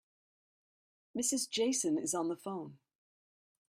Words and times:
Mrs. 1.15 1.47
Jason 1.47 1.99
is 1.99 2.15
on 2.15 2.27
the 2.27 2.35
phone. 2.35 2.79